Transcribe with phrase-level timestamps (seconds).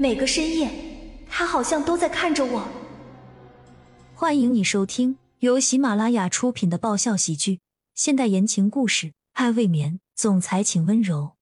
[0.00, 0.70] 每个深夜，
[1.28, 2.66] 他好像都在看着我。
[4.14, 7.60] 欢迎你收听由喜马拉雅出品的爆笑喜剧、
[7.94, 11.32] 现代言情故事《爱未眠》，总裁请温柔。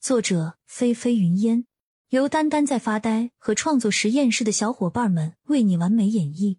[0.00, 1.66] 作者：菲菲云烟，
[2.08, 6.56] 由丹丹在发呆和创作实验室的小伙伴们为你完美演绎。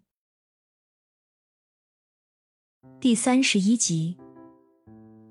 [3.00, 4.16] 第三十一集。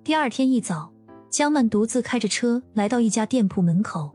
[0.04, 0.94] 第二天一早，
[1.30, 4.14] 江曼独自开着车来到一家店铺门口，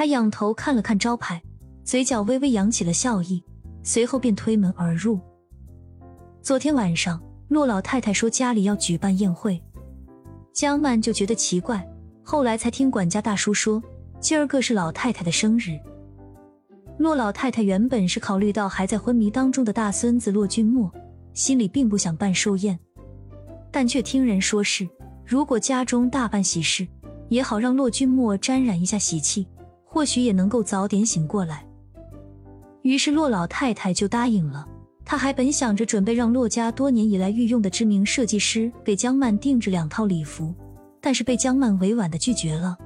[0.00, 1.42] 他仰头看了看招牌，
[1.84, 3.44] 嘴角微微扬起了笑意，
[3.82, 5.20] 随后便推门而入。
[6.40, 9.62] 昨天晚上，骆老太太说家里要举办宴会，
[10.54, 11.86] 江曼就觉得奇怪，
[12.22, 13.82] 后来才听管家大叔说，
[14.20, 15.78] 今儿个是老太太的生日。
[16.96, 20.90] 骆老太太原本是考虑到还在昏迷当中的大孙子骆君莫，
[21.34, 22.80] 心里并不想办寿宴。
[23.70, 24.88] 但却听人说是，
[25.26, 26.88] 如果家中大办喜事，
[27.28, 29.46] 也好让骆君莫沾染一下喜气，
[29.92, 31.66] 或许也能够早点醒过来。
[32.82, 34.66] 于是骆老太太就答应了。
[35.04, 40.54] 她还本想着准备让骆家多年以来御用的知名设计师给江曼定制两套礼服，
[41.00, 42.78] 但是被江曼委婉的拒绝了。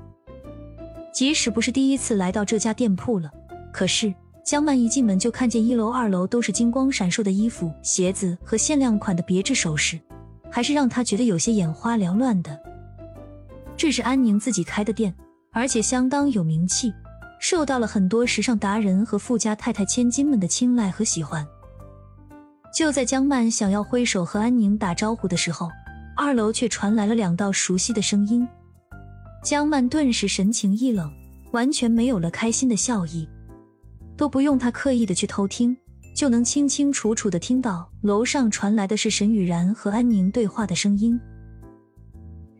[1.12, 3.30] 即使不是第一次来到这家店铺了，
[3.70, 10.00] 可是江曼一进门就看见一楼、二楼都是金光闪烁的衣服、鞋子和限量款的别致首饰。
[10.50, 12.58] 还是让她觉得有些眼花缭乱的。
[13.76, 15.12] 这是安宁自己开的店，
[15.54, 16.92] 而且相当有名气，
[17.38, 21.46] 受到了很多时尚达人和富家太太千金们的青睐和喜欢。
[22.74, 25.70] 就在江曼想要挥手和安宁打招呼的时候，
[26.16, 28.46] 二楼却传来了两道熟悉的声音。
[29.44, 31.08] 江曼顿时神情一冷，
[31.52, 33.28] 完全没有了开心的笑意，
[34.16, 35.76] 都不用他刻意的去偷听。
[36.14, 41.20] 就能清清楚楚的听到楼上传来的是沈雨然和安宁对话的声音。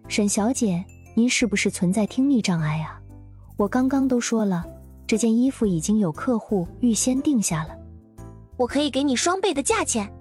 [0.09, 0.85] 沈小姐，
[1.15, 3.01] 您是不是存在听力障碍啊？
[3.57, 4.65] 我刚刚都说了，
[5.07, 7.77] 这件衣服已经有客户预先定下了，
[8.57, 10.13] 我可以给你双倍的价钱。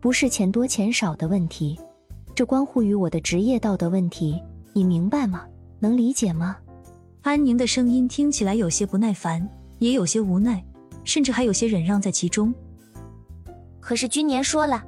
[0.00, 1.80] 不是钱多钱少的问题，
[2.34, 4.38] 这关乎于我的职业道德问题，
[4.74, 5.46] 你明白吗？
[5.78, 6.58] 能理解吗？
[7.22, 10.62] 安宁的声音听起来有些不耐烦，也有些无奈。
[11.04, 12.54] 甚至还有些忍让在其中。
[13.78, 14.82] 可是君年说了，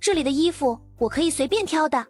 [0.00, 2.06] 这里的衣服我可以随便挑的。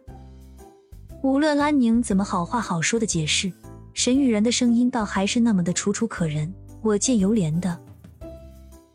[1.21, 3.51] 无论安宁怎么好话好说的解释，
[3.93, 6.53] 沈雨然的声音倒还是那么的楚楚可人。
[6.81, 7.77] 我见犹怜的。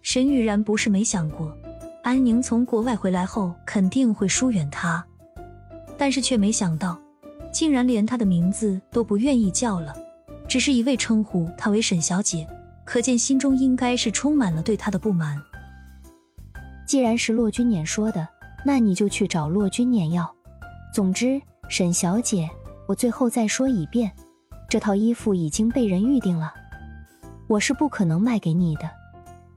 [0.01, 1.55] 沈雨然不是没想过，
[2.03, 5.05] 安宁从国外回来后肯定会疏远他，
[5.99, 6.99] 但是却没想到，
[7.53, 9.95] 竟然连他的名字都不愿意叫了，
[10.49, 12.47] 只是一味称呼她为沈小姐。
[12.87, 15.39] 可见心中应该是充满了对他的不满。
[16.87, 18.27] 既然是骆君年说的，
[18.65, 20.35] 那你就去找骆君年要。
[20.93, 22.49] 总之，沈小姐，
[22.87, 24.11] 我最后再说一遍，
[24.69, 26.53] 这套衣服已经被人预定了，
[27.49, 28.89] 我是不可能卖给你的。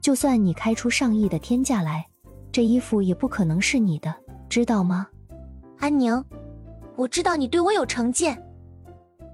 [0.00, 2.06] 就算你开出上亿的天价来，
[2.50, 4.14] 这衣服也不可能是你的，
[4.48, 5.06] 知道吗？
[5.78, 6.24] 安宁，
[6.96, 8.40] 我知道你对我有成见，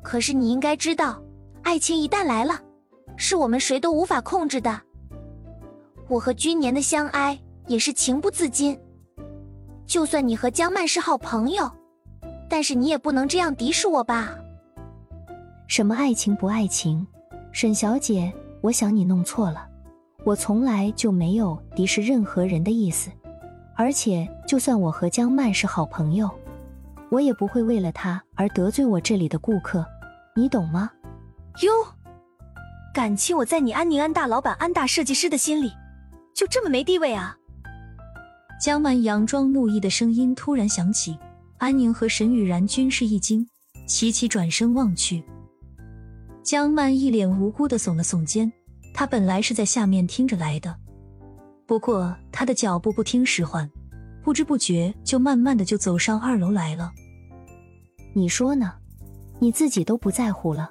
[0.02, 1.22] 可是你应该知道，
[1.62, 2.60] 爱情一旦来了。
[3.16, 4.80] 是我们谁都无法控制的。
[6.08, 8.78] 我和君年的相爱也是情不自禁。
[9.86, 11.70] 就算你和江曼是好朋友，
[12.48, 14.36] 但是你也不能这样敌视我吧？
[15.66, 17.06] 什么爱情不爱情，
[17.52, 19.66] 沈小姐，我想你弄错了。
[20.24, 23.10] 我从来就没有敌视任何人的意思。
[23.76, 26.30] 而且，就算我和江曼是好朋友，
[27.10, 29.84] 我也不会为了她而得罪我这里的顾客，
[30.36, 30.90] 你懂吗？
[31.62, 31.70] 哟。
[32.94, 35.72] 感情我在你安宁安大老板安大设计师的心里，
[36.32, 37.36] 就这么没地位啊？
[38.60, 41.18] 江曼佯装怒意的声音突然响起，
[41.64, 43.48] 安宁和沈雨然均是一惊，
[43.86, 45.24] 齐齐转身望去。
[46.42, 48.52] 江曼一脸无辜的耸了耸肩，
[48.92, 50.76] 她本来是在下面听着来的，
[51.64, 53.70] 不过她的脚步不听使唤，
[54.22, 56.92] 不知不觉就慢慢的就走上二楼来了。
[58.12, 58.74] 你说呢？
[59.38, 60.70] 你自己都不在乎了。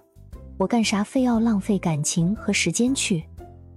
[0.60, 3.24] 我干啥非要浪费感情和时间去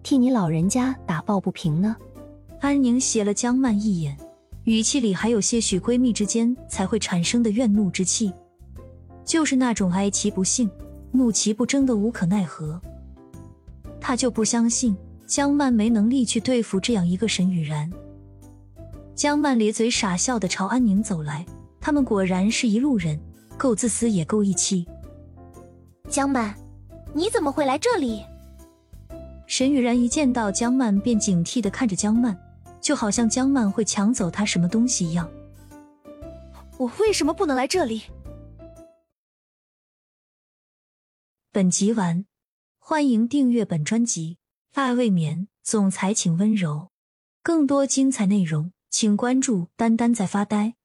[0.03, 1.97] 替你老人家打抱不平呢？
[2.61, 4.15] 安宁斜了江曼一眼，
[4.67, 8.33] 语气里还有些许闺蜜之间才会产生的怨怒之气，
[9.25, 10.69] 就是那种哀其不幸，
[11.13, 12.81] 怒其不争的无可奈何。
[14.01, 17.89] 他就不相信江曼没能力去对付这样一个沈雨然。
[19.15, 21.47] 江曼咧嘴傻笑的朝安宁走来，
[21.81, 23.21] 他们果然是一路人，
[23.57, 24.85] 够自私也够义气。
[26.09, 26.53] 江曼。
[27.15, 28.21] 你怎么会来这里？
[29.47, 32.37] 沈雨然一见到江曼便警惕的看着江曼，
[32.81, 35.31] 就好像江曼会抢走他什么东西一样。
[36.79, 38.03] 我为什么不能来这里？
[41.53, 42.27] 本集完。
[42.79, 44.39] 欢迎订阅本专辑
[44.81, 46.93] 《爱未眠》，总裁请温柔。
[47.43, 50.77] 更多精彩内容，请关注“丹丹在发呆”。